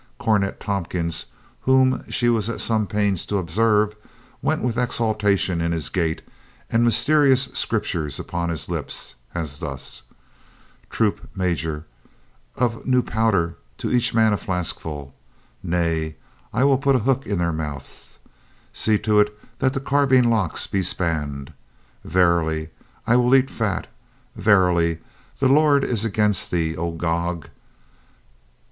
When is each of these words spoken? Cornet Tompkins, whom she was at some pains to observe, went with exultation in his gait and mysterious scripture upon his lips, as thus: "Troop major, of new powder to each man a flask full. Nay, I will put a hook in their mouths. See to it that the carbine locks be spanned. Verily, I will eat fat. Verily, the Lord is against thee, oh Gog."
Cornet 0.17 0.59
Tompkins, 0.59 1.27
whom 1.61 2.03
she 2.09 2.27
was 2.27 2.49
at 2.49 2.59
some 2.59 2.87
pains 2.87 3.23
to 3.27 3.37
observe, 3.37 3.95
went 4.41 4.63
with 4.63 4.75
exultation 4.75 5.61
in 5.61 5.71
his 5.73 5.89
gait 5.89 6.23
and 6.71 6.83
mysterious 6.83 7.43
scripture 7.53 8.09
upon 8.17 8.49
his 8.49 8.67
lips, 8.67 9.13
as 9.35 9.59
thus: 9.59 10.01
"Troop 10.89 11.29
major, 11.35 11.85
of 12.55 12.83
new 12.83 13.03
powder 13.03 13.57
to 13.77 13.91
each 13.91 14.11
man 14.11 14.33
a 14.33 14.37
flask 14.37 14.79
full. 14.79 15.13
Nay, 15.61 16.15
I 16.51 16.63
will 16.63 16.79
put 16.79 16.95
a 16.95 17.05
hook 17.05 17.27
in 17.27 17.37
their 17.37 17.53
mouths. 17.53 18.17
See 18.73 18.97
to 18.97 19.19
it 19.19 19.39
that 19.59 19.73
the 19.73 19.79
carbine 19.79 20.31
locks 20.31 20.65
be 20.65 20.81
spanned. 20.81 21.53
Verily, 22.03 22.71
I 23.05 23.17
will 23.17 23.35
eat 23.35 23.51
fat. 23.51 23.85
Verily, 24.35 24.97
the 25.39 25.47
Lord 25.47 25.83
is 25.83 26.03
against 26.03 26.49
thee, 26.49 26.75
oh 26.75 26.93
Gog." 26.93 27.49